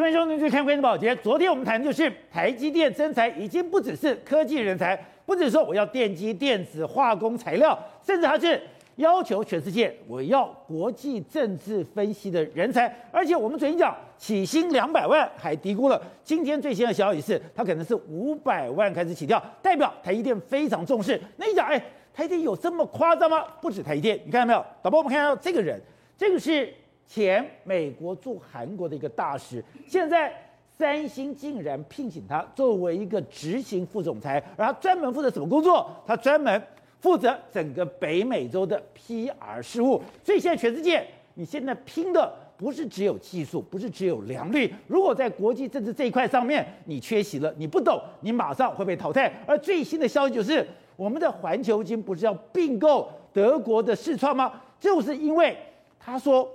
[0.00, 1.14] 这边兄弟去看关键保洁。
[1.16, 8.58] 昨天我们谈的就是台积电征才，已经不只是科技人才，不只是说我要电机、电子、化工材料，甚至还是
[8.96, 12.90] 要求全世界我要国际政治分析的人才。
[13.12, 16.00] 而且我们昨天讲起薪两百万，还低估了。
[16.24, 21.20] 今天最新的消息是，它可能是五百万开始起跳，代表台积电非常重视。
[21.36, 21.78] 那你讲，哎，
[22.14, 23.44] 台积电有这么夸张吗？
[23.60, 24.64] 不止台积电，你看到没有？
[24.82, 25.78] 导播，我们看到这个人，
[26.16, 26.72] 这个是。
[27.10, 30.32] 前美国驻韩国的一个大使，现在
[30.78, 35.90] 三星竟然聘请他作为一个执行副总裁，而他专门负责什么工作？
[36.06, 36.62] 他专门
[37.00, 40.00] 负责整个北美洲的 PR 事务。
[40.22, 41.04] 所以现在全世界，
[41.34, 44.72] 你现在拼的不是只有技术，不是只有良率。
[44.86, 49.32] 如果在国际政治这一块上面你缺席了，你不懂，你马上会被淘汰。
[49.48, 54.52] 而最新的消息就是，我们的环球金不是要并购德国的视创吗？
[54.78, 55.56] 就是因为
[55.98, 56.48] 他说。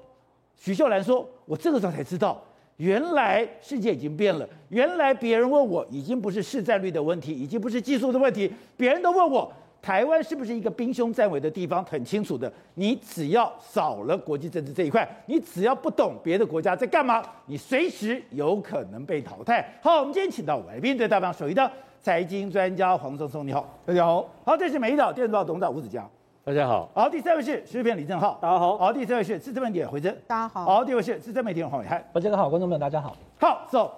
[0.57, 2.41] 许秀兰说：“我这个时候才知道，
[2.77, 4.47] 原来世界已经变了。
[4.69, 8.51] 原来别人问我，已经不是市占率的问题，已经不是技术的问题。
[8.75, 11.83] 别人都问我，台湾是不是一个兵凶战危的地方？
[11.85, 24.27] 很清楚的，你只要少了国际政治这一块，你只要不懂别的国家在干嘛，你随时有可能被淘汰。”好，我们今天请到来宾，对大方首一的财经专家黄松松，你好，大家好。
[24.43, 26.09] 好，这是美丽岛电子报董事长吴子嘉。
[26.45, 33.89] 大家好，好，第三位是时事评李正浩，大家好，好，第四位是资深媒体人回正，大家好，好，第五位是资深媒体人黄伟汉，大家好，观众朋友大家好，好，so，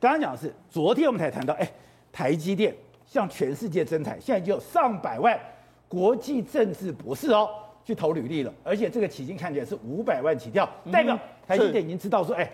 [0.00, 1.70] 刚刚讲的是昨天我们才谈到，哎，
[2.10, 2.74] 台积电
[3.06, 5.38] 向全世界征才，现在就有上百万
[5.86, 7.48] 国际政治博士哦
[7.84, 12.50] 去投履历了，而且这个起薪看起来是五百万起跳，代表台积电已经知道说，哎，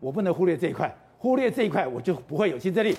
[0.00, 2.94] 我不能忽略这一块，忽略这一块我就不会有竞争力。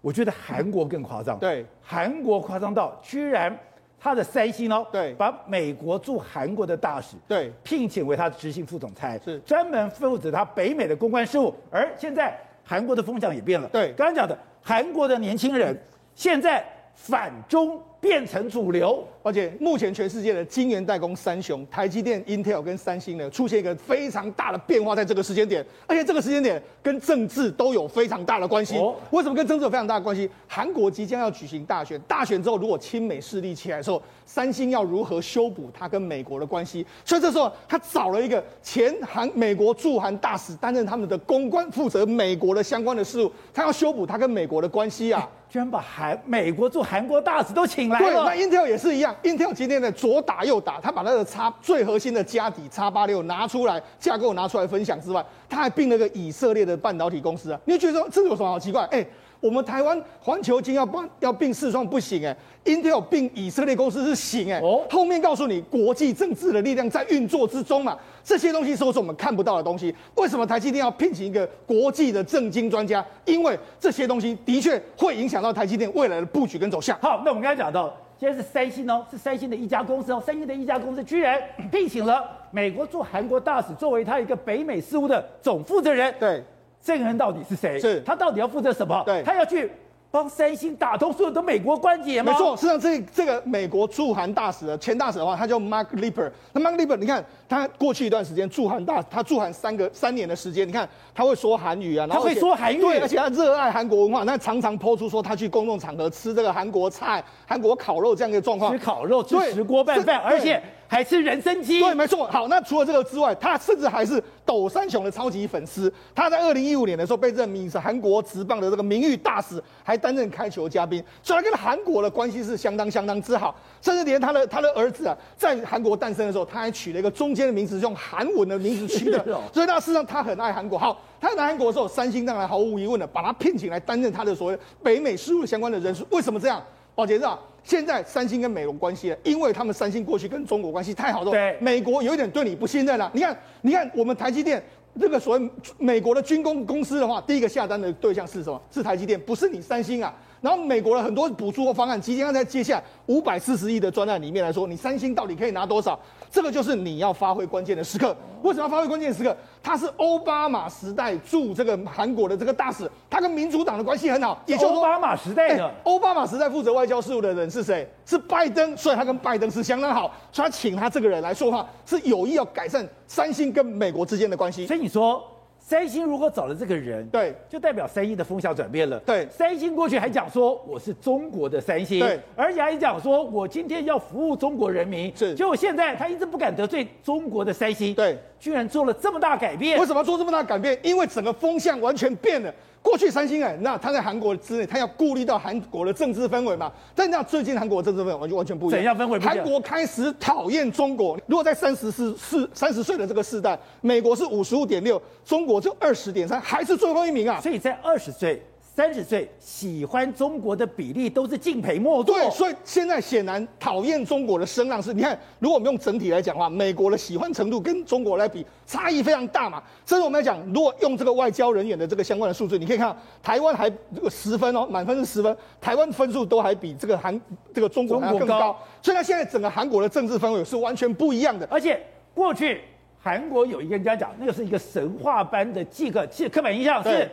[0.00, 3.54] 我觉得韩国更夸张，对，韩国夸张到居然。
[4.00, 11.54] 他的三星哦，对，把美国驻韩国的大使对聘请为他的执行副总裁，是专门负责他北美的公关事务。
[11.70, 15.76] 而现在韩国的风向也变了，对，刚刚讲的韩国的年轻人
[16.14, 17.80] 现在反中。
[18.00, 28.76] 变成主流，而且目前全世界的晶圆代工三雄台积电、Intel 跟三星呢，出现一个非常大的变化，在这个时间点，而且这个时间点跟政治都有非常大的关系。
[29.10, 30.30] 为什么跟政治有非常大的关系？
[30.46, 36.86] 韩国即将要举行大选，大选之后如果亲美势力起来的时候，三星要如何修补它跟美国的关系？
[37.04, 45.28] 所以这时候他找了一个前韩美国驻韩大使担任他们的公关，负责美国的相关的事务，他要修补他跟美国的关系啊。
[45.48, 48.24] 居然把韩美国驻韩国大使都请来了。
[48.24, 57.60] 对，那 Intel 也是一样，Intel 今天呢左打右打，他把他的叉最核心的家底叉八六拿出来，架构拿出来分享之外，他还并了个以色列的半导体公司啊。
[57.64, 58.84] 你就觉得说这有什么好奇怪？
[58.90, 59.06] 哎。
[59.40, 69.94] 我们台湾环球金要帮要并四创不行哎，Intel 并以色列公司是行哎，哦，后面告诉你国际政治的力量在运作之中嘛，这些东西都是我们看不到的东西。
[70.16, 73.04] 为什么台积电要聘请一个国际的政经专家？
[73.24, 76.98] 因为这些东西的确会影响到台积电未来的布局跟走向。
[77.00, 81.40] 好，那我们刚才讲到，现在是三星哦，是三星的一家公司哦，三星的一家公司居然
[81.70, 86.12] 聘请了美国驻韩国大使作为他一个北美事务的总负责人。
[86.18, 86.42] 对。
[86.82, 87.78] 这个人到底是谁？
[87.78, 89.02] 是他到底要负责什么？
[89.04, 89.70] 对，他要去
[90.10, 92.32] 帮三星打通所有的美国关节吗？
[92.32, 96.30] 没错，实际上这这个美国驻韩大使的前大使的话，他叫 Mark Lipper。
[96.52, 110.62] 那 Mark Lipper，你看他过去一段时间驻韩大，他驻韩三个三年的时间，你看他会说韩语啊，然后他会说韩语，对，而且他热爱韩国文化，那常常 po 出说他去公众场合吃这个韩国菜、韩国烤肉这样一个状况，吃烤肉，吃石锅拌饭，而且。
[110.88, 111.80] 还吃人参鸡？
[111.80, 112.26] 对，没错。
[112.28, 115.92] 好，那除了这个之外，他甚至还是斗三雄的超级粉丝。
[116.14, 123.54] 他在二零一五年的时候被任命是韩国职棒的这个名誉大使，还担任开球嘉宾，所以他跟韩国的关系是相当相当之好。
[123.82, 129.22] 甚至连他的他的儿子啊，在韩国诞生的时候，他还取了一个中间的名字，用韩文的名字取的。
[129.52, 130.78] 所以那事实上他很爱韩国。
[130.78, 136.02] 好，他来韩国的时候，三星当然毫无疑问的把他聘请来担任他的所谓北美事务相关的人士。
[136.10, 136.62] 为什么这样？
[136.94, 137.38] 宝杰啊。
[137.68, 143.10] 现在三星跟美国关系，因为他们三星过去跟中国关系太好了，对，美国有一点对你不信任了。
[143.12, 144.62] 你看，你看我们台积电
[144.98, 148.58] 这个所谓美国的军工公司的话，第一个下单的对象是什么？
[148.70, 150.14] 是台积电，不是你三星啊。
[150.40, 155.98] 然后美国的很多补助的方案，即将在接下来五百四十亿的专案里面来说，你三星到底可以拿多少？
[156.30, 158.14] 这个就是你要发挥关键的时刻。
[158.42, 159.36] 为什么要发挥关键的时刻？
[159.62, 164.40] 他是奥巴马时代驻这个韩国的这个大使，他跟民主党的关系很好。
[164.46, 167.88] 也就是奥巴马时代的奥巴马时代负责外交事务的人是谁？
[168.06, 174.66] 是拜登，所以他跟拜登是相当好，所以他请他这个人来说话，是有意要改善三星跟美国之间的关系。
[174.66, 175.22] 所以你说。
[175.68, 178.98] 三星如果找了这个人，对，就代表三星的风向转变了。
[179.00, 185.14] 对，三星过去还讲说我是中国的三星，对，而且还讲说我今天要服务中国人民。
[185.14, 189.78] 是，结果现在他一直不敢得罪中国的三星，对，居然做了这么大改变。
[189.78, 190.78] 为什么做这么大改变？
[190.82, 192.50] 因为整个风向完全变了。
[192.88, 196.72] 过去三星哎，那他在韩国之内，他要顾虑到韩国的政治氛围嘛。
[196.94, 198.78] 但那最近韩国的政治氛围完全完全不一样。
[198.78, 199.36] 怎样氛围不一样？
[199.36, 201.14] 韩国开始讨厌中国。
[201.26, 207.38] 如果在三十四四三十岁的这个世代，美国是五十五点六，中国就二十点三，还是最后一名啊。
[207.42, 208.42] 所以在二十岁。
[208.78, 219.60] 三十岁喜欢中国的比例都是敬陪末座，对，所以现在显然讨厌中国的声浪是，你看，如果我们用整体来讲的话，美国的喜欢程度跟中国来比差异非常大嘛。
[219.84, 223.68] 甚至我们来讲，如果用这个外交人员的这个相关的数字，你可以看台湾还
[224.08, 227.20] 十分哦，满分是十分，台湾分数都还比这个韩
[227.52, 228.56] 这个中国更高，高。
[228.80, 231.44] 所以它现在整个韩国的政治氛围是完全不一样的。
[231.50, 231.84] 而且
[232.14, 232.60] 过去
[233.02, 237.10] 韩国有一个人家讲，那个是一个神话般的这个其实刻板印象是。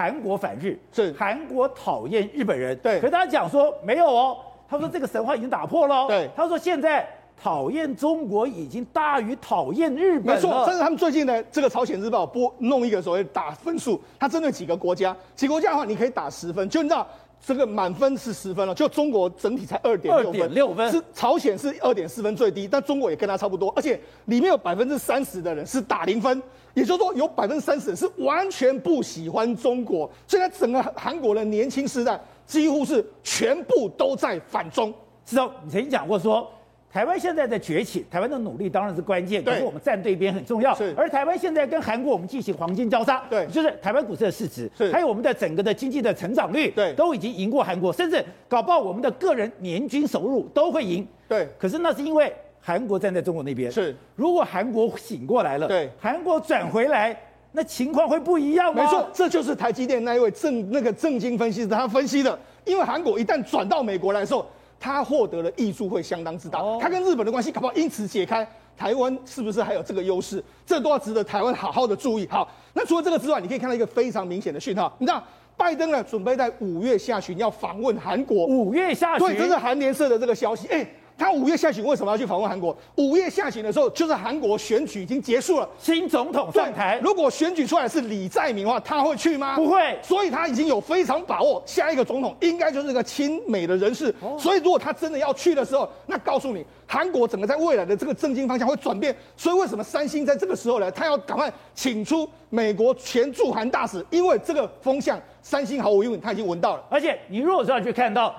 [0.00, 2.98] 韩国反日是韩国讨厌日本人，对。
[3.00, 6.26] 可是他讲说没有哦，他说这个神话已经打破了，对。
[6.34, 7.06] 他说现在
[7.36, 10.34] 讨厌中国已经大于讨厌日本。
[10.34, 17.06] 没错，甚至他们最近呢，这个朝鲜日报播弄一个所谓打分数，他针对几个国家，几个国家的话你可以打十分，就你知道。
[17.42, 26.42] 这个满分是十分了，就中国整体才二点六分，二点六分是朝鲜是二点四分最低，但中国也跟他差不多，而且里面有百分之三十的人是打零分，
[26.74, 30.10] 也就是说有百分之三十是完全不喜欢中国。
[30.26, 34.92] 现在整个韩国的年轻世代几乎是全部都在反中。
[35.24, 36.48] 知道你曾经讲过说。
[36.92, 40.74] 台湾现在的崛起，台湾的努力当然是关键，可是我们站对边很重要。
[40.74, 51.06] 是，而台湾现在跟韩国我们进行黄金交叉，对，就是台湾股市的市值，是，还有我们的整个的经济的成长率，对，都已经赢过韩国，甚至搞不好我们的个人年均收入都会赢。
[51.28, 53.70] 对，可是那是因为韩国站在中国那边。
[53.70, 57.18] 是，如果韩国醒过来了，对，韩国转回来，
[57.52, 58.82] 那情况会不一样吗？
[58.82, 64.46] 没错，这就是台积电那一位正那个正经分析师他分析的，因为韩国一旦转到美国来的时候。
[64.82, 68.48] 他获得了益处会相当之大，他跟日本的关系搞不好因此解开。
[68.78, 70.42] 台湾是不是还有这个优势？
[70.64, 72.26] 这都要值得台湾好好的注意。
[72.30, 74.90] 好，那除了这个之外，你可以看到一个非常明显的讯号。
[74.96, 75.22] 你知道，
[75.54, 78.46] 拜登呢准备在五月下旬要访问韩国。
[78.46, 80.66] 五月下旬，对，这是韩联社的这个消息。
[80.68, 80.86] 哎。
[81.20, 82.74] 他五月下旬为什么要去访问韩国？
[82.96, 86.98] 五月下旬的时候，就是韩国选举已经结束了，新总统上台。
[87.02, 89.54] 如果选举出来是李在明的话，他会去吗？
[89.54, 89.98] 不会。
[90.02, 94.08] 所以他已经有非常把握，下一个总统应该就是个亲美的人士。
[94.22, 94.34] 哦。
[94.38, 99.14] 所以如果他真的要去的时候，那告诉你，韩国整个在未来的这个政经方向会转变。
[99.36, 100.90] 所以为什么三星在这个时候呢？
[100.90, 106.84] 他要赶快请出美国前驻韩大使，因为这个风向，三星毫无疑问他已经闻到了。
[106.88, 108.34] 而且你如果是要去看到。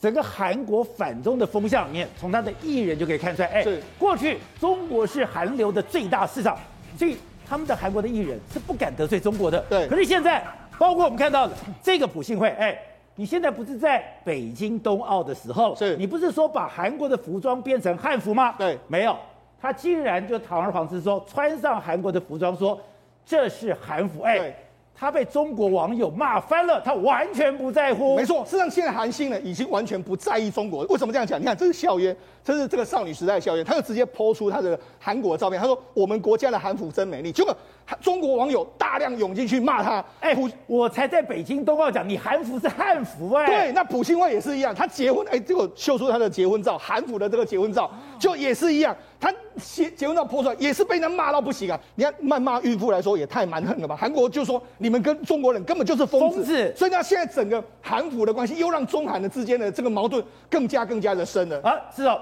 [0.00, 3.66] 整个韩国反中的风向里面，从他的艺人就可以看出来，哎，
[3.98, 6.56] 过去中国是韩流的最大市场，
[6.96, 7.16] 所以
[7.48, 9.58] 他们的韩国的艺人是不敢得罪中国的。
[9.68, 9.88] 对。
[9.88, 10.44] 可是现在，
[10.78, 12.78] 包括我们看到的这个普信会，哎，
[13.16, 18.54] 你现在不是在北京冬奥的时候，是，你不是说把韩国的服装变成汉服吗？
[18.56, 19.16] 对，没有，
[19.60, 22.80] 他竟然就堂而皇之说穿上韩国的服装，说
[23.26, 24.54] 这是韩服，哎。
[24.98, 28.16] 他被中国网友骂翻了，他完全不在乎。
[28.16, 30.84] 没错，事实上现在韩信呢已经完全不在意中国。
[30.86, 31.40] 为什么这样讲？
[31.40, 32.16] 你看，这是校园，
[32.48, 37.54] 这是这个少女时代的孝渊，他就直接 po 出他的韩国的照片，他说：“我们国家的韩服真美丽。”结果
[38.00, 40.02] 中国网友大量涌进去骂他。
[40.20, 40.34] 哎，
[40.66, 43.44] 我才在北京冬奥讲，你韩服是汉服哎。
[43.44, 48.96] 对，那朴信惠也是一样，他结婚哎，结果秀出他的结婚照，韩服的这个结婚照，就也是一样。
[49.20, 51.78] 他结结婚照 po 出来，也是被人骂到不行啊！
[51.96, 53.94] 你看谩骂孕妇来说，也太蛮横了吧？
[53.94, 61.60] 韩国就说你们跟中国人根本就是疯子，子，所以呢，现在整个韩服的关系又让中韩的之间的这个矛盾更加更加的深了。
[61.62, 62.20] 啊，是哦，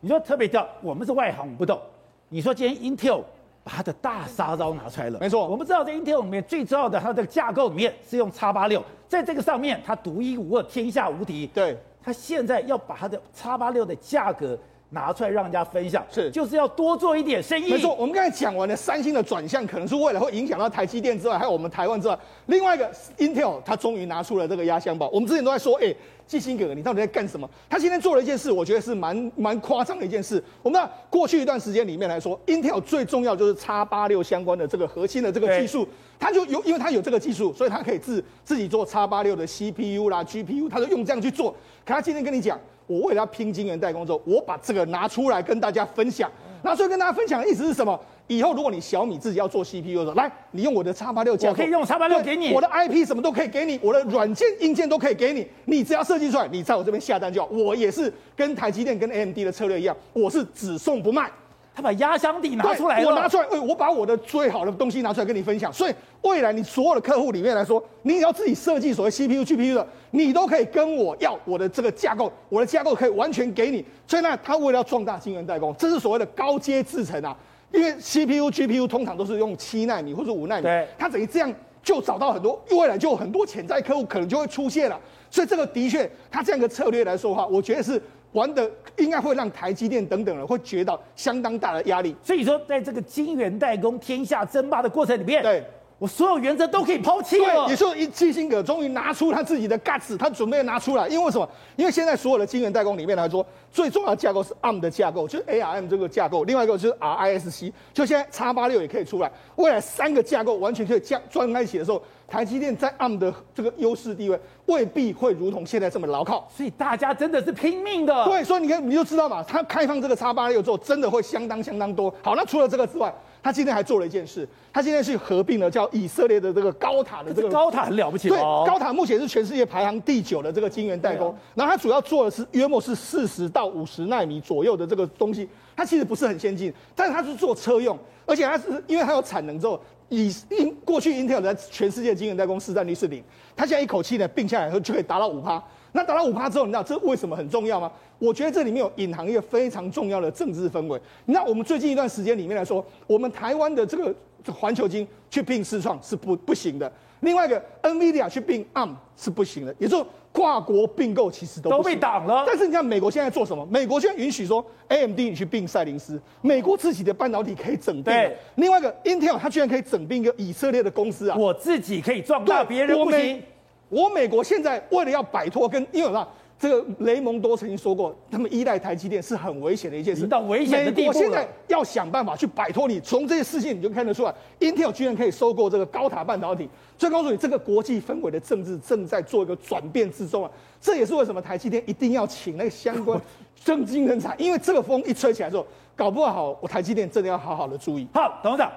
[0.00, 1.80] 你说特别掉我们是外行，我们不懂。
[2.28, 3.22] 你说今天 Intel
[3.64, 11.46] 把它的大杀招拿出来了，没错，我们知道在 Intel 里面最重要的它的架构里面是用 X 八六，在这个上面它独一无二，天下无敌。
[11.48, 14.58] 对，它现在要把它的 X 八六的价格。
[14.90, 17.72] 拿出来让人家分享，是就是要多做一点生意。
[17.72, 22.88] 没错，我们刚才讲完了三星的转向，可能是为了会影响到台积电之外，还有我们台湾之外，另外一个
[23.18, 25.08] Intel，它终于拿出了这个压箱宝。
[25.08, 25.92] 我们之前都在说，哎，
[26.26, 27.48] 季辛格，你到底在干什么？
[27.68, 30.42] 他今天做了一件事，我觉得是蛮蛮夸张的一件事。
[30.62, 41.52] 我们知道过去一段时间里面来说，Intel 最重要就是叉八六相关的这个核心的这个技术，它就有，因为它有这个技术，所以它可以自自己做叉八六的 CPU 啦、GPU，它就用这样去做。
[41.84, 42.58] 可他今天跟你讲。
[42.88, 46.30] 我为了要拼晶圆代工之后，我把这个拿出来跟大家分享。
[46.62, 48.00] 拿出来跟大家分享的意思是什么？
[48.28, 57.48] 以后如果你小米自己要做 CPU 的时候，来，你用我的叉八六，我可以用叉八六给你，我的 IP 什么都可以给你，我的软件硬件都可以给你，你只要设计出来，你在我这边下单就好。
[57.50, 61.30] 我也是跟台积电跟 AMD 的策略一样，我是只送不卖。
[61.74, 65.70] 他把压箱底拿出来了，我拿出来，我把我的最好的东西拿出来跟你分享。
[65.70, 73.84] 所以未来你所有的客户里面来说，你只要自己设计所谓 CPU、GPU 的，你都可以跟我要我的这个架构，我的架构可以完全给你。
[74.06, 77.36] 所以呢，他为了要壮大晶圆代工，这是所谓的高阶制程啊。
[77.72, 84.98] 因为 CPU、GPU 通常都是用七纳米或者五纳米，对，它等于这样就找到很多，未来就有很多潜在客户可能就会出现了。
[85.30, 88.00] 所以这个的确，它这样一个策略来说的话，我觉得是
[88.32, 92.14] 玩的应该会让台积电等等人会觉得相当大的压力。
[92.22, 95.64] 所以说，在这个晶圆代工天下争霸的过程里面，对。
[95.98, 97.66] 我所有原则都可以抛弃了。
[97.66, 101.08] 对，也就是一基辛格终于拿出他自己的 guts，他准备拿出来。
[101.08, 101.48] 因为为什么？
[101.76, 106.44] 因为现在所有的晶圆代工里面来说，最重要的架构是 ARM 的架构，就是 ARM 这个架构。
[106.44, 109.32] 另外一个就是 RISC，就现在叉八六也可以出来。
[109.56, 116.46] 未来三个架构完全可以加装在一起的时候，台积电在 ARM 的这个优势地位未必会如同现在这么牢靠。
[116.54, 118.24] 所以大家真的是拼命的。
[118.26, 122.14] 对，所以你看你就知道嘛，它开放这个叉八六之后，真的会相当相当多。
[122.22, 123.10] 好，那除了这个之外。
[123.46, 143.22] 他今天还做了一件事，他今天去合并了叫以色列的这个高塔的这个高塔很了不起，对，高塔目前是全世界排行第九的这个晶圆代工，然后他主要做的是约莫是四十到五十纳米左右的这个东西，它其实不是很先进，但是它是做车用，而且它是因为它有产能之后，以英过去 Intel 在全世界晶圆代工市占率是零，
[143.54, 145.62] 它现在一口气呢并下来后就可以达到五趴。
[145.96, 147.90] 那达到五趴之后，你知道这为什么很重要吗？
[148.18, 151.00] 我觉得这里面有隐含一个非常重要的政治氛围。
[151.24, 154.14] 那我们最近一段时间里面来说，我们台湾的这个
[154.52, 156.90] 环球金去并市创是不不行的。
[157.20, 162.44] 另外一个 NVIDIA 去并 ARM 是不行的，也就是跨国并购其实都都被挡了。
[162.46, 163.66] 但是你看美国现在做什么？
[163.70, 168.04] 美国现在允许说 AMD 你去并赛灵思，美国自己的半导体可以整并。
[168.04, 171.36] 对，另外一个 Intel 它居然可以整并一个以色列的公司啊！
[171.38, 173.42] 我自己可以壮大，别人不行。
[173.88, 176.26] 我美国现在为了要摆脱跟，因为什么？
[176.58, 180.26] 这个雷蒙多曾经说过，他们依赖台积电是很危险的一件事。
[180.26, 181.12] 到危险的地步了。
[181.12, 186.66] 美国现在要想办法去摆脱你，从这些事情你就看得出来，Intel 居然可以收购这个高塔半导体。
[186.96, 190.50] 所以告诉你，这个国际氛围的政治正在做一个转变之中啊！
[190.80, 193.20] 这也是为什么台积电一定要请那个相关
[193.62, 198.08] 政经人才，因为这个风一吹起来之后，搞不好我台积电真的要好好的注意。
[198.14, 198.72] 好，董事长，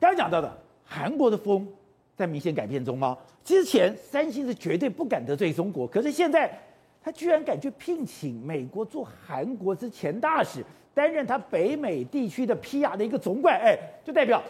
[0.00, 0.52] 刚才讲到的
[0.84, 1.64] 韩国的风
[2.16, 3.16] 在明显改变中吗？
[3.44, 6.50] 之前三星是绝对不敢得罪中国，可是现在
[7.02, 10.64] 他居然敢去聘请美国做韩国之前大使，
[10.94, 14.40] 担任他北美地区的 PR 的一个总管，哎，就代表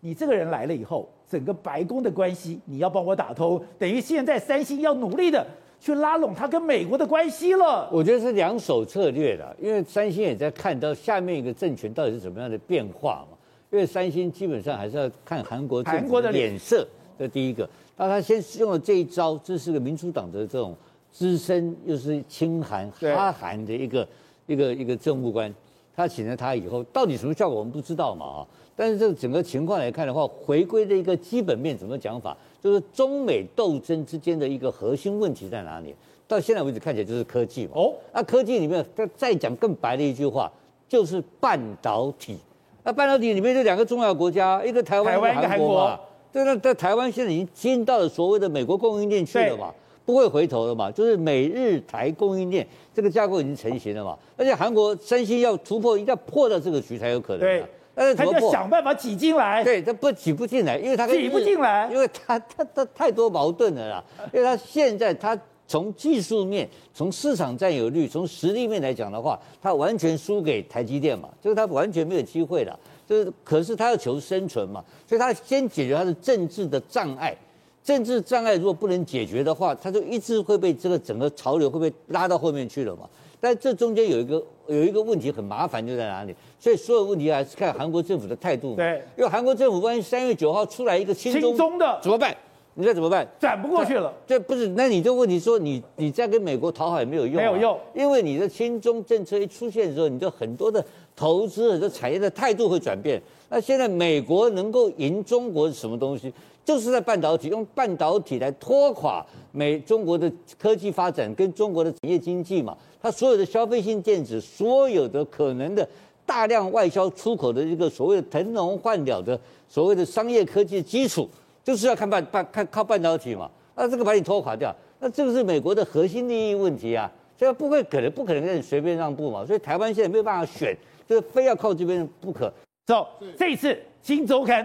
[0.00, 5.44] 你这个人来了以后，整个白宫的关系你要帮我打通，等于现在三星要努力的
[5.80, 7.88] 去拉拢他跟美国的关系了。
[7.90, 13.36] 我觉得是两手策略的，因为三星也在看到下面一个政权到底是怎么样的变化嘛，
[13.70, 16.86] 因为三星基本上还是要看韩国政府的脸色，
[17.18, 17.68] 这第一个。
[17.96, 20.74] 那他先用了这一招，这是个民主党的这种
[21.10, 24.08] 资深又是亲韩哈韩的一个
[24.46, 25.52] 一个一个政务官，
[25.96, 28.46] 他请了他以后，到底什么效果我们不知道嘛啊？
[28.76, 35.92] 但是这个整个情况来看的话，回归的一个基本面怎么讲法，就是中美斗争之间的一个核心问题在哪里？
[36.28, 37.72] 到现在为止看起来就是科技嘛。
[37.74, 40.52] 哦，那科技里面再再讲更白的一句话，
[40.88, 42.38] 就是半导体。
[42.84, 45.98] 那半导体里面就两个重要国家，一个台湾，一个韩国嘛。
[46.32, 49.72] 对，那在台湾现在已经进到了所谓的美国供应链去了嘛，
[50.04, 57.40] 不会回头了嘛，就是美日台供应链这个架构已经成型了嘛，而且韩国三星要突破，一定要破到这个局才有可能。
[57.40, 59.64] 对，但是他要想办法挤进来。
[59.64, 72.78] 对，他不挤不进来，因为他挤不进来，因为他他他太多矛盾了啦，因为他现在他从技术面、从市场占有率、从实力面来讲的话，他完全输给台积电嘛，就是他完全没有机会了。
[73.08, 77.34] 就是，可是他要求生存嘛，所以他先解决他的政治的障碍。
[77.82, 83.08] 政治障碍如果不能解决的话，他就一直会被这个整个潮流会被拉到后面去了嘛。
[83.40, 86.34] 但这中间有一个有一个问题很麻烦，就在哪里？
[86.58, 88.74] 所以所有问题还是看韩国政府的态度。
[88.74, 92.36] 对，因为韩国政府万一三月九号出来一个亲中，中的怎么办？
[92.74, 93.26] 你再怎么办？
[93.40, 94.12] 转不过去了。
[94.26, 100.84] 这不是，那你就问题说你你再跟美国讨好也没有用，啊，没有用，因为你的亲中政策一出现的时候，你就很多的。
[101.18, 103.20] 投资的产业的态度会转变。
[103.48, 106.32] 那现在美国能够赢中国是什么东西？
[106.64, 112.76] 就是在半导体，用半导体来拖垮美中国的科技发展跟中国的产业经济嘛。
[113.02, 115.88] 它所有的消费性电子，所有的可能的
[116.24, 121.28] 大量外销出口的一个所谓的腾笼换鸟的所谓的商业科技的基础，
[121.64, 123.50] 就是要看半半看靠半导体嘛。
[123.74, 127.10] 那这个把你拖垮掉，那这个是美国的核心利益问题啊。
[127.38, 129.46] 所以不会可能不可能让你随便让步嘛。
[129.46, 130.76] 所以台湾现在没有办法选。
[131.08, 132.52] 就是非要靠这边不可。
[132.86, 133.72] 走，这一次
[134.02, 134.62] 《金周刊》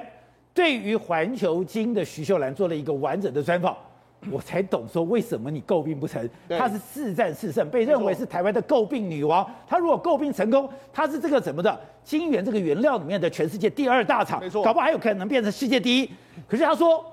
[0.54, 3.76] 对于环球金的徐秀兰做了一个完整的专访。
[4.32, 6.30] 我才懂说为什么你诟病不成。
[6.48, 9.46] 她是四战四胜，被认为是台湾的诟病女王。
[9.68, 16.10] 她如果诟病成功，她是这个什么的金源这个原料里面的全世界第二大厂，没错搞不好还有可能变成世界第一。
[16.48, 17.04] 可是她说，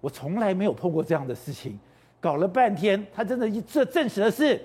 [0.00, 1.76] 我从来没有碰过这样的事情，
[2.20, 4.64] 搞了半天，她真的这证实的是，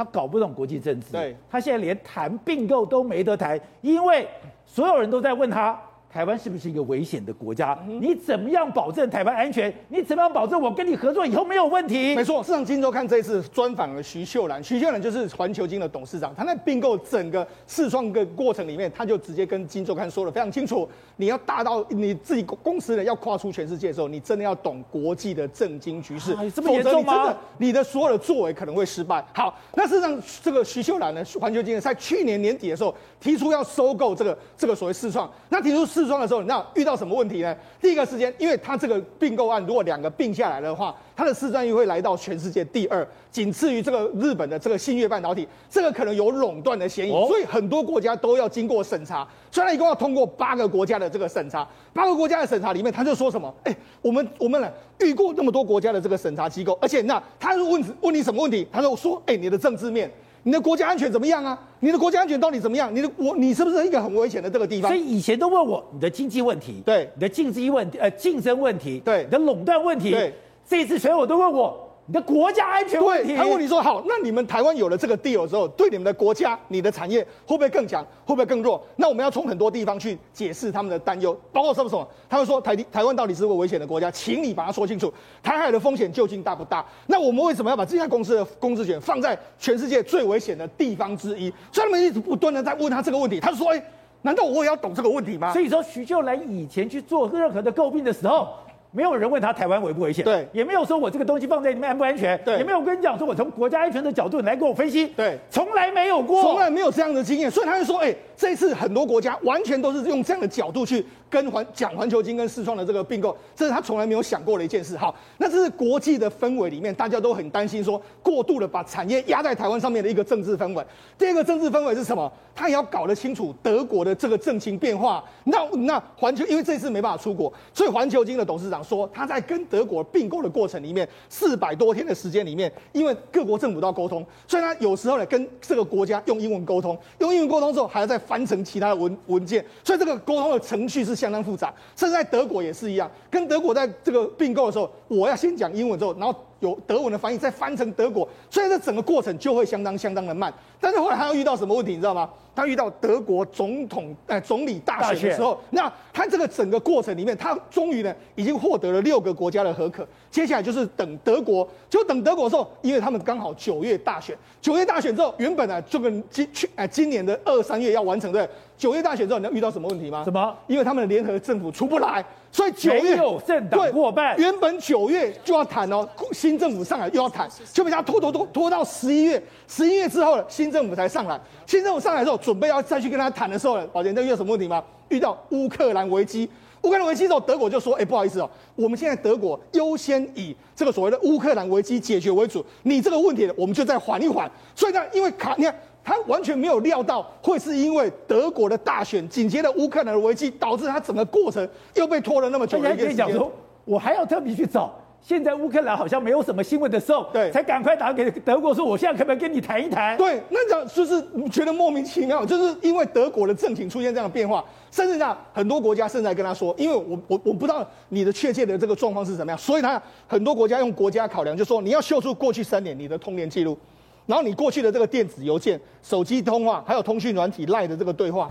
[0.00, 1.12] 他搞不懂国际政治。
[1.12, 4.26] 对，他现在连谈并购都没得谈，因为
[4.64, 5.78] 所有人都在问他。
[6.12, 7.78] 台湾是不是一个危险的国家？
[7.86, 9.72] 你怎么样保证台湾安全？
[9.88, 12.16] 你怎么样保证我跟你合作以后没有问题？
[12.16, 27.12] 没错，市场金周看这一次专访了徐秀兰，徐秀兰就是环球金的董事长，他在并购整个世创的过程里面，他就直接跟金周刊说的非常清楚：你要大到你自己公司呢要跨出全世界的时候，你真的要懂国际的政经局势，这么严重吗？
[27.12, 29.24] 你真的你的所有的作为可能会失败。
[29.32, 36.66] 好，那事实上这个徐秀兰呢，环球金在去年年底的时候提出要收购这个这个所谓世创，那提出世创的时候，你知道？
[36.74, 37.54] 遇到什么问题呢？
[37.80, 49.26] 第一个时间，因为它这个并购案如果两个并下来的话，它的市占率会来到全世界第二，仅次于这个日本的这个信越半导体，这个可能有垄断的嫌疑，所以很多国家都要经过审查。
[49.50, 53.54] 虽然一共要通过八个国家的这个审查，八个国家的审查里面，他就说什么？
[53.64, 58.66] 哎，我们我们呢遇过那么多国家的这个审查机构，而且那他是问问你什么问题？
[58.72, 60.10] 他就说，哎，你的政治面。
[60.42, 61.58] 你的国家安全怎么样啊？
[61.80, 62.94] 你的国家安全到底怎么样？
[62.94, 64.90] 你的我，你是不是一个很危险的这个地方？
[64.90, 70.34] 所以以前都问我你的经济问题，对，你的竞争问题，呃，竞争问题，对，你的垄断问题，对，
[70.66, 71.89] 这一次所有我都问我。
[72.10, 78.84] 你的国家安全问题，他问你说好，那你们台湾有了这个 deal 之后，对你们的国家、你的产业会不会更强，会不会更弱？
[78.96, 82.04] 那我们要从很多地方去解释他们的担忧，包括什么什么？
[82.28, 86.84] 他们说台台湾到底是个危险的国家，请你把它说清楚，台海的风险究竟大不大？
[87.06, 91.48] 那我们为什么要把这家公司的控制权放在全世界最危险的地方之一？
[91.70, 93.80] 所以他们一直不断的在问他这个问题，他就说：哎，
[94.22, 95.52] 难道我也要懂这个问题吗？
[95.52, 98.48] 所以说，徐秀兰以前去做任何的诟病的时候。
[98.92, 114.96] 没有人问他台湾危不危险，对，也没有说我这个东西放在里面安不安全，对，也没有跟你讲说我从国家安全的角度来给我分析，对，从来没有过，从来没有这样的经验，所以他就说，哎，这一次很多国家完全都是用这样的角度去跟环讲环球金跟世创的这个并购，这是他从来没有想过的一件事。
[114.96, 120.84] 好，那这是国际的氛围里面，大家都很担心说过度的把产业压在台湾上面的一个政治氛围。
[121.16, 122.30] 第二个政治氛围是什么？
[122.54, 125.24] 他也要搞得清楚德国的这个政情变化。
[125.44, 141.72] 那那环球因为这次没办法出国，所以环球金的董事长说他在跟德国并购的过程里面，四百多天的时间里面，因为各国政府都要沟通，所以他有时候呢跟这个国家用英文沟通，用英文沟通之后还要再翻成其他的文文件，所以这个沟通的程序是相当复杂。
[141.94, 150.52] 甚至在德国也是一样，跟德国在这个并购的时候，我要先讲英文之后，然后有德文的翻译，再翻成德国，所以这整个过程就会相当相当的慢。
[150.80, 152.30] 但是后来他又遇到什么问题，你知道吗？
[152.54, 168.46] 他遇到德国总统哎、呃、总理大选的时候，那他这个整个过程里面，他终于呢已经获得了六个国家的核可，接下来就是等德国，就等德国的时候，因为他们刚好九月大选，九月大选之后，原本呢就跟今去哎今年的二三月要完成对，
[168.76, 170.24] 九月大选之后你要遇到什么问题吗？
[170.24, 170.54] 什么？
[170.66, 182.40] 因为他们的联合政府出不来，所以九月没有政党过半，原本九月就要谈哦，新政府上来又要谈，就被他拖拖拖拖到十一月，十一月之后新政府才上来，新政府上来之后。
[182.40, 184.82] 准备要再去跟他谈的时候呢，宝杰，那遇到什么问题吗？
[185.08, 186.48] 遇到乌克兰危机，
[186.82, 203.16] 乌克兰危机之后，德国就说：“哎，不好意思哦，我们现在德国优先以这个所谓的乌克兰危机解决为主，你这个问题我们就再缓一缓。”所以呢，因为卡，你看他完全没有料到会是因为德国的大选，紧接着乌克兰的危机，导致他整个过程又被拖了那么久的一个时间。
[203.16, 203.52] 讲说，
[203.84, 204.94] 我还要特别去找。
[205.22, 210.16] 现在乌克兰好像没有什么新闻的时候，对，才赶快打给德国说，我现在可不可以跟你谈一谈？
[210.16, 223.78] 对，那这样就是觉得莫名其妙，就是因为德国的政情出现这样的变化，甚至呢，很多国家甚至还跟他说，因为我我我不知道你的确切的这个状况是怎么样，所以他很多国家用国家考量，就说你要秀出过去三年你的通联记录，
[224.24, 228.50] 然后你过去的这个电子邮件、手机通话，还有通讯软体赖的这个对话，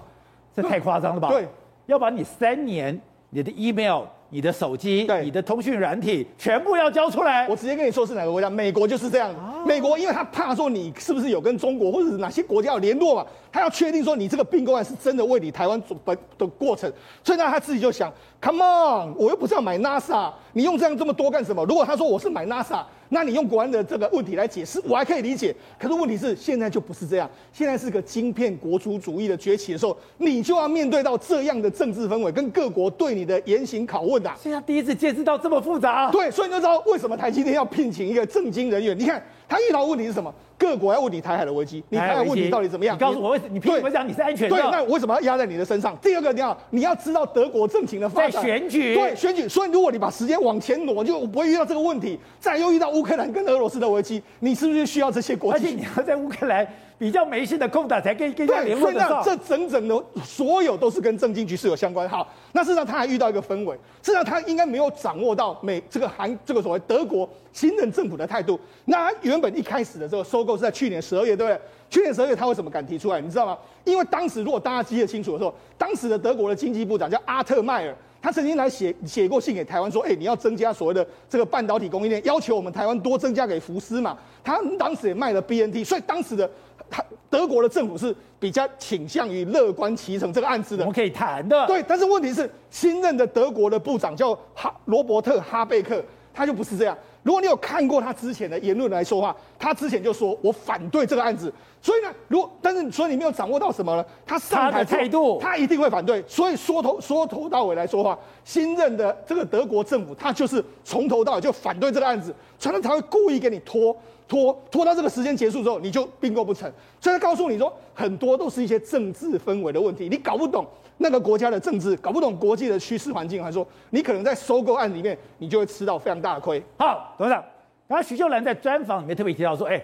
[0.56, 1.30] 这太夸张了吧？
[1.30, 1.48] 对，
[1.88, 2.98] 要把你三年
[3.32, 4.04] 你的 email。
[4.30, 7.48] 你的手机、对你的通讯软体全部要交出来。
[7.48, 9.30] 我直接跟你说是哪个国家，美国就是这样。
[9.32, 16.92] 啊、美国因为他怕说你是不是有跟中国或者是哪些国家有联络嘛，他要确定说你这个并购案是真的为你台湾主本的过程，
[17.24, 18.12] 所以呢他自己就想
[18.42, 21.66] ，Come on，我又不是要买 NASA，你用这样这么多干什么？
[21.66, 22.84] 如果他说我是买 NASA。
[23.10, 25.54] 那你用国安的这个问题来解释，我还可以理解。
[25.78, 27.30] 可是问题是，现在就不是这样。
[27.52, 34.32] 现在是个晶片国族主义的崛起的时候，你就要面对到这样的政治氛围跟各国对你的严刑拷问的。
[34.40, 36.12] 现在第一次见识到这么复杂。
[36.12, 38.98] 对，所以你就知道为什么台积电要聘请一个政经人员。
[38.98, 40.34] 你看他遇到问题是什么？
[40.60, 42.96] 各国要问你台海的危机，你台海问题到底怎么样？
[42.96, 44.56] 你告诉我，为你凭什么讲你是安全的？
[44.56, 45.98] 对，那为什么要压在你的身上？
[46.02, 49.48] 第二个，你要你要知道德国政情的发展，在选举，对选举。
[49.48, 52.20] 所以如果你把时间往前挪，就不会遇到这个问题。
[52.40, 55.66] 再又遇到乌克兰跟俄罗斯的危机，你是不是需要这些国际？
[55.66, 56.68] 而且你要在乌克兰。
[57.00, 59.24] 比较没事的空档才可以跟他联络得到。
[59.24, 62.10] 这整整的所有都是跟政经局势有相关。
[62.10, 68.60] 好，那事实上他还遇到一个氛围，事实上他应该没有掌握到美这个韩这个所谓德国新任政府的态度。
[68.84, 71.62] 那他原本一开始的这个收购是在去年十二月，对不对？
[71.90, 73.22] 去年十二月他为什么敢提出来？
[73.22, 73.58] 你知道吗？
[73.84, 84.18] 因为当时如果大家记得清楚的时候，当时的德国的经济部长叫阿特迈尔，他曾经来写写过信给台湾说，哎，你要增加所谓的这个半导体供应链，要求我们台湾多增加给福斯嘛。
[84.44, 86.50] 他当时也卖了 BNT，所以当时的。
[86.92, 91.68] 他德国的政府是比较倾向于乐观其成这个案子的，我们可以谈的。
[91.68, 96.98] 对，但是问题是新任的德国的部长叫哈罗伯特哈贝克，他就不是这样。
[97.24, 101.54] 如果你有看过他之前的言论来说话，他之前就说我反对这个案子。
[101.82, 104.06] 所以呢，如果但是所以你没有掌握到什么呢？
[104.26, 106.24] 他上台态度，他一定会反对。
[106.28, 113.96] 所以说头说头到尾来说话，新任的这个德国政府，他就是从头到尾就反对这个案子，所以他才会故意给你拖。
[114.28, 116.72] 拖拖到这个时间结束之后，你就并购不成。
[117.02, 120.64] 所以他告诉你说，很多都是一些政治氛围的问题，你搞不懂
[120.98, 126.62] 那个国家的政治，搞不懂国际的趋势环境，还说你可能在收购案里面，你就会吃到非常大的亏。
[126.78, 127.44] 好，董事长，
[127.88, 129.82] 然后徐秀兰在专访里面特别提到说，哎，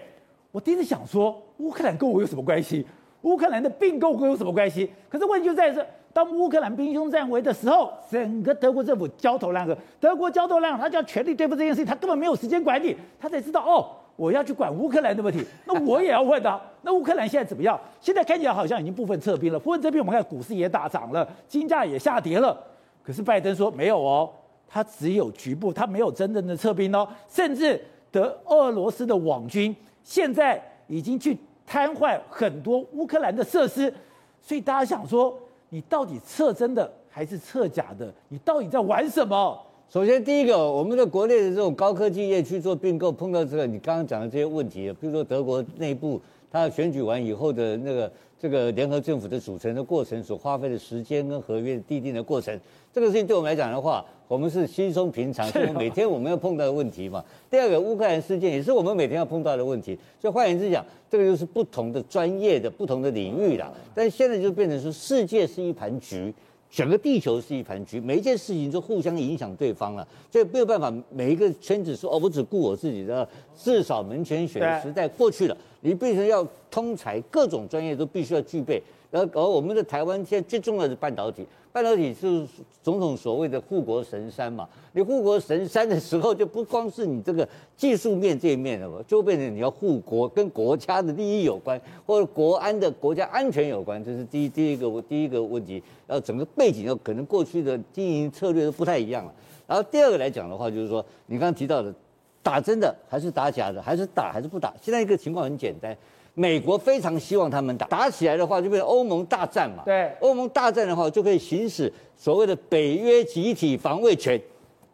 [0.56, 2.82] 我第一次想说，乌克兰跟我有什么关系？
[3.20, 4.90] 乌克兰的并购跟我有什么关系？
[5.06, 13.86] 可是问题就在这，当乌克兰兵凶战危的时候，整个德国政府焦头烂额，德国焦头烂额，他就要全力对付这件事情，他根本没有时间管理，他才知道哦。
[14.16, 17.78] 我要去管乌克兰的问题，那我也要问他， 那乌克兰现在怎么样？
[18.00, 22.58] 现在看起来好像已经部分撤兵了，部分撤兵，我们看股市也大涨了，金价也下跌了。
[23.02, 24.32] 可是拜登说没有哦，
[24.66, 27.78] 他只有局部，他没有真正的撤兵哦，甚至
[28.10, 33.92] 德俄罗斯的网军现在已经去瘫痪很多乌克兰的设施，
[34.40, 35.36] 所以大家想说，
[35.70, 38.14] 你到底测真的还是测假的？
[38.28, 39.60] 你到底在玩什么？
[39.88, 52.58] 首先，第一个，我们的国内的这种高科技业去做并购，碰到这个你刚刚讲的这些问题，比如说德国内部，他选举完以后的那个这个联合政府的组成的过程所花费的时间跟合约缔定的过程，
[52.92, 57.24] 这个事情对我们来讲的话，我们是稀松平常，是每天我们要碰到的问题嘛。
[57.50, 63.72] 第二个，乌克兰事件也是我们每天要碰到的问题，所以换言之讲，这个就是不同的专业的不同的领域啦。
[63.94, 66.32] 但现在就变成说，世界是一盘局。
[66.76, 78.82] 整个地球是一盘局，每一件事情都互相影响对方了，所以没有办法，每一个圈子说哦，我只顾我自己的，至少门前雪的时代过去了，你必须要通才，各种专业都必须要具备。
[79.10, 82.46] 然后而我们的台湾现在最重要的是半导体，半导体是
[82.82, 84.68] 总统所谓的护国神山嘛。
[84.92, 95.82] 你护国神山的时候，就不光是你这个技术面这一面了嘛，就变成你要护国，跟国家的利益有关，或者国安的国家安全有关，这是第一第一个第一个问题。
[96.06, 99.32] 然后整个背景要可能过去的经营策略都不太一样了。
[99.66, 101.94] 然后第二个来讲的话，就是说你刚刚提到的，
[102.42, 104.74] 打真的还是打假的，还是打还是不打？
[104.80, 105.96] 现在一个情况很简单。
[106.38, 109.82] 美国非常希望他们打，打起来的话就变成欧盟大战嘛。
[109.86, 114.38] 对，欧盟大战的话就可以行使所谓的北约集体防卫权，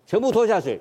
[0.06, 0.80] 全部拖下水。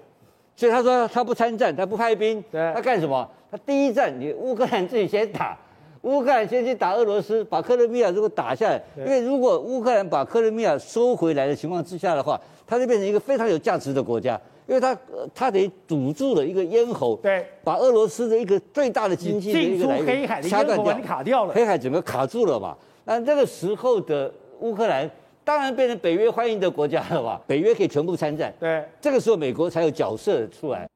[0.56, 3.28] 所以他说他不参战，他不派兵，对，他干什么？
[3.50, 5.58] 他第一战你乌克兰自己先打，
[6.02, 14.40] 乌克兰先去打俄罗斯，把克里米亚如果打下来，因为如果乌克兰把克里米亚收回来的情况之下的话，它就变成一个非常有价值的国家。
[14.72, 14.98] 因为他
[15.36, 22.74] 他得堵住了一个咽喉，对，把俄罗斯的一个最大的经济的一个来源掐断掉，卡掉了，黑海整个卡住了嘛。
[23.04, 25.12] 那这个时候的乌克兰
[25.44, 27.42] 当然变成北约欢迎的国家了吧？
[27.46, 30.88] 北约可以全部参战，对，这个时候美国才有角色出来。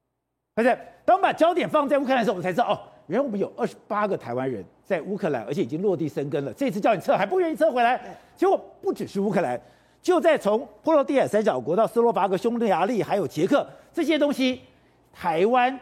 [0.55, 6.53] 而且当把焦点放在乌克兰的时候，我们才知道哦，原来我们有二十八个台湾人在乌克兰，而且已经落地生根了。
[6.53, 7.99] 这次叫你撤还不愿意撤回来，
[8.37, 9.59] 结果不只是乌克兰。
[10.05, 14.61] 就在从波罗的海三角国到斯洛伐克、匈牙利还有捷克这些东西，
[15.11, 15.79] 台湾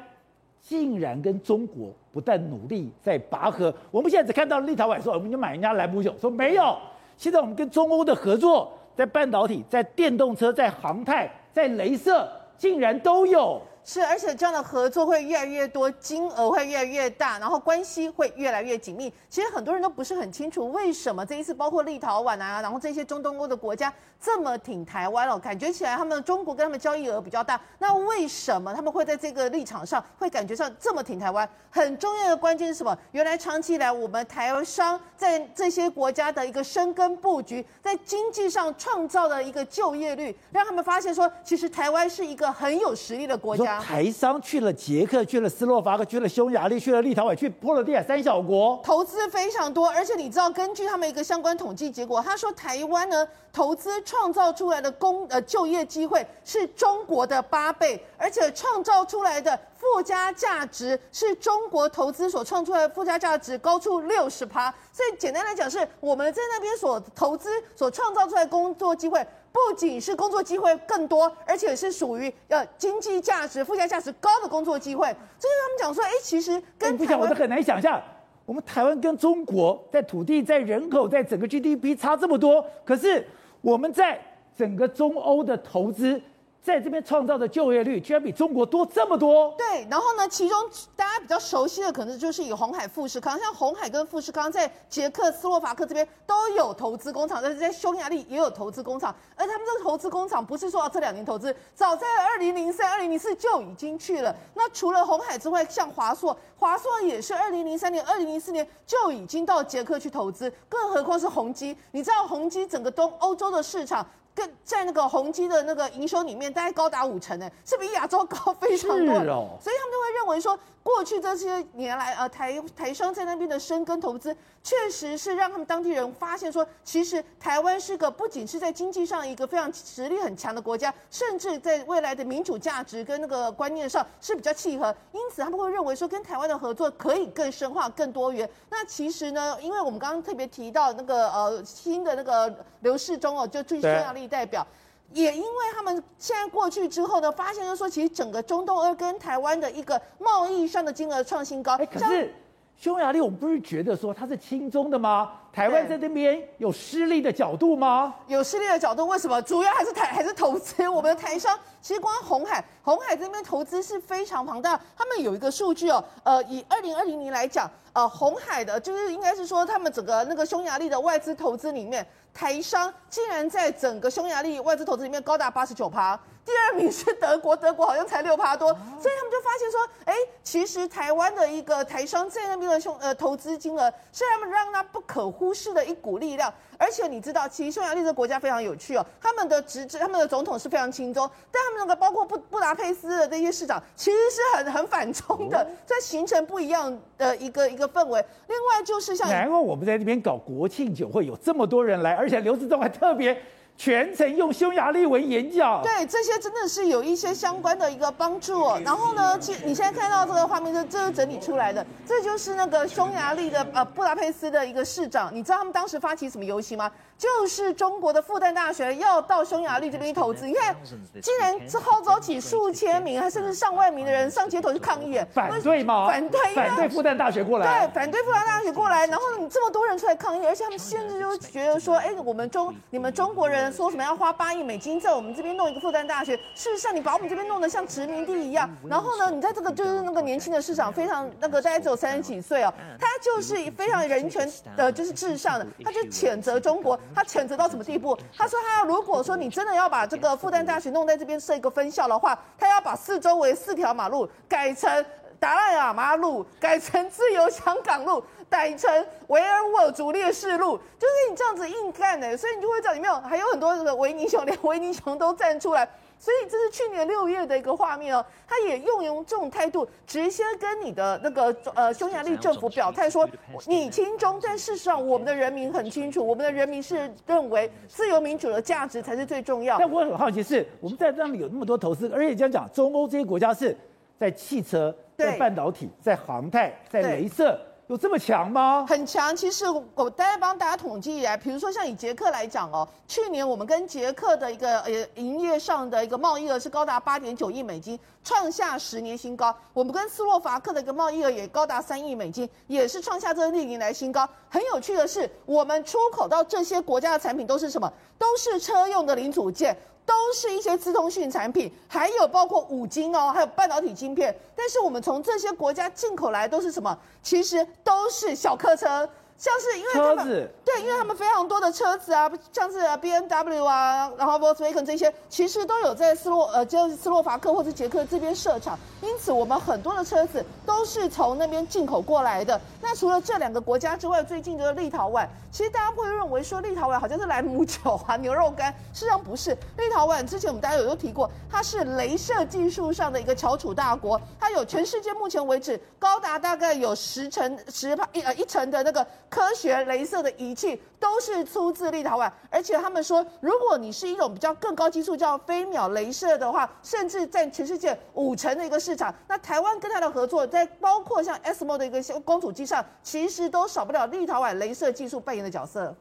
[0.61, 3.75] 竟然跟中国不但努力在拔河。
[3.91, 6.77] 我们现在只看到立陶宛说我们就买人家兰博基，说没有。
[7.17, 12.25] 现在我们跟中欧的合作，在半导体、在电动车、在航太、在镭射，
[12.57, 13.61] 竟然都有。
[13.85, 19.13] 是，而且这样的合作会越来越多，金额会越来越大，然后关系会越来越紧密。
[19.29, 27.59] 其实很多人都不是很清楚，为什么这一次包括立陶宛啊，然后这些中东欧的国家这么挺台湾哦，感觉起来他们中国跟他们交易额比较大。
[27.77, 31.47] 那为什么他们会在这个立场上会感觉上这么挺台湾？
[31.69, 32.97] 很重要的关键是什么？
[33.11, 43.72] 原来长期以来我们台商在这些国家的一个深耕布局，在经济上创造的一个就业率，让他们发现说，其实台湾是一个很有实力的国家。
[43.77, 43.83] 家。
[43.83, 49.89] 台商去了捷克，去了斯洛伐克，去了匈牙利，去了立陶宛，去波罗的海三小国，投资非常多。
[49.89, 64.73] 而且你知道，根据他们一个相关统计结果，他说台湾呢，投资创造出来的工呃就业机会是中国的八倍，而且创造出来的附加价值是中国投资所创出来的附加价值高出六十趴。
[64.91, 69.25] 所以简单来讲，是我们在那边所投资所创造出来的工作机会。
[69.53, 75.07] 不仅是工作机会更多，而且是属于呃经济价值、附加价值高的工作机会。
[75.39, 78.01] 这就是他们讲说，哎，其实跟不讲我都很难想象，
[78.45, 83.25] 我们台湾跟中国在土地、在人口、在整个 GDP 差这么多，可是
[83.61, 84.19] 我们在
[84.57, 86.19] 整个中欧的投资。
[86.63, 89.53] 在这边创造的就业率居然比中国多这么多。
[89.57, 90.57] 对，然后呢，其中
[90.95, 99.13] 大家比较熟悉的可能就是以红海、富士康，像红海跟富士康在捷克斯洛伐克这边都有投资工厂，但是在匈牙利也有投资工厂。
[99.35, 104.33] 而他们这个投资工厂不是说这两年投资，早在二零零三、二零零四就已经去了。
[104.53, 111.77] 那除了红海之外，像华硕，华硕也是二零零三年、二零零四年就已经到捷克去投资，更何况是宏基。
[111.91, 114.05] 你知道宏基整个东欧洲的市场？
[114.35, 120.57] 跟在那个宏基的那个营收里面，大概高达五成呢，是比亚洲高非常多，哦、所以他们就会认为说。
[120.83, 138.49] 过去这些年来，呃，台台商在那边的生根投资，确实是让他们当地人发现说，其实台湾是个不仅是在经济上一个非常实力很强的国家，甚至在未来的民主价值跟那个观念上是比较契合，因此他们会认为说，跟台湾的合作可以更深化、更多元。
[138.69, 144.65] 那其实呢，因为我们刚刚特别提到那个呃新的那个刘世忠哦，就最匈牙利代表。
[145.11, 151.75] 也因为他们现在过去之后呢，发现就是说，其实整个中东欧跟台湾的一个贸易上的金额创新高。
[151.75, 152.33] 哎，可是
[152.77, 155.31] 匈牙利，我们不是觉得说它是亲中的吗？
[155.53, 158.13] 台湾在这边有失利的角度吗？
[158.27, 159.41] 有失利的角度，为什么？
[159.43, 160.89] 主要还是台还是投资。
[160.89, 164.77] 我们的台商其实光红海，红海这边投资是非常庞大。
[164.97, 172.05] 他们有一个数据哦，呃，以二零二零年来讲，呃，红海的就是应该是说他们整个那个匈牙利的外资投资里面。
[172.33, 186.53] 台商竟然在整个匈牙利外资投资里面高达八十九趴，第二名是德国，德国好像才六趴多，所以他们就发现说，哎，其实台湾的一个台商在那边的兄呃投资金额是他们让他不可忽视的一股力量。
[186.77, 198.23] 而且你知道，其实匈牙利这个国家非常有趣哦，他们的执政，他们的总统是非常亲中，但他们那个包括布布达佩斯的这些市长，其实是很很反中的，在形成不一样的一个一个氛围。
[198.47, 203.41] 另外就是像，难怪我们在这边搞国庆酒会有这么多人来，而且刘志忠还特别。
[203.75, 208.63] 全程用匈牙利文演讲，对，这些真的是有一些相关的一个帮助。
[208.85, 215.33] 然后呢，其实你现在看到这个画面，这这是整理出来的，这就是那个匈牙利的呃布达佩斯的一个市长。
[215.33, 216.89] 你知道他们当时发起什么游行吗？
[217.23, 220.75] 就是中国的复旦大学要到匈牙利这边投资，你看，
[221.21, 226.05] 竟然号召起数千名，还甚至上万名的人上街头去抗议，反对吗？
[226.05, 229.07] 反对，反对复旦大学过来，对，反对复旦大学过来。
[229.07, 238.69] 然后你这么多人出来抗议，而且他们甚至就觉得说，哎，我们中你们中国人说什么要花八亿美金在我们这边弄一个复旦大学，事实上你把我们这边弄得像殖民地一样。
[238.85, 246.99] 然后呢，你在这个就是那个年轻的市长，非常那个大概只有三十几岁哦，他就是非常人权的，就是至上的，他就谴责中国。
[247.13, 248.17] 他谴责到什么地步？
[248.37, 255.05] 他说他如果说你真的要把这个复旦大学弄在这边设一个分校的话，他要把四周围四条马路改成
[255.39, 258.23] 达赖喇嘛路，改成自由香港路，
[258.53, 258.87] 改成
[259.29, 265.89] 维尔沃族烈士路，就是你这样子硬干的，所以你就会知道里面有还有很多这个维尼熊，连维尼熊都站出来。
[266.19, 273.27] 所以这是去年六月的一个画面哦，他也用用这种态度，直接跟你的那个呃匈牙利政府表态说，
[273.65, 279.79] 你亲中，但事实上我们的人民很清楚，我们的人民是认为自由民主的价值才是最重要。
[279.79, 283.75] 但我很好奇是，我们在这里有那么多投资，而且这样讲，中欧这些国家是
[284.17, 287.59] 在汽车、在半导体、在航太、在镭射。
[287.87, 288.85] 有这么强吗？
[288.87, 289.35] 很强。
[289.35, 299.53] 其实我大概帮大家统计一下，比如说像以捷克来讲哦，去年我们跟捷克的一个呃营业上的一个贸易额是高达八点九亿美金，创下十年新高。
[299.73, 304.27] 我们跟斯洛伐克的一个贸易额也高达三亿美金，也是创下这历年来新高。
[304.49, 307.91] 很有趣的是，我们出口到这些国家的产品都是什么？
[308.17, 309.75] 都是车用的零组件。
[310.05, 314.35] 都是一些资通讯产品，还有包括五金哦，还有半导体晶片。
[314.55, 316.97] 但是我们从这些国家进口来都是什么？
[317.21, 319.09] 其实都是小客车。
[319.43, 332.59] 像是因为他们子对，因为他们非常多的车子啊，像是 BMW 啊，然后 Volkswagen 这些，其实都有在斯洛呃，就是斯洛伐克或者捷克这边设厂，因此我们很多的车子都是从那边进口过来的。
[332.81, 339.51] 那除了这两个国家之外，最近就是立陶宛，其实大家会认为说立陶宛好像是莱姆酒啊、牛肉干，事实上不是。
[339.75, 349.05] 立陶宛之前我们大家有都提过，它是镭射技术上的一个翘楚大国，它有全世界目前为止高达大概有十成十趴一呃一成的那个。
[349.33, 359.11] 科学镭射的仪器都是出自立陶宛，而且他们说，如果你是一种比较更高技术叫飞秒镭射的话，甚至在全世界五成的一个市场。
[359.27, 365.95] 那台湾跟他的合作，在包括像 SMO 的一个公主机上，其实都少不了立陶宛镭射技术扮演的角色。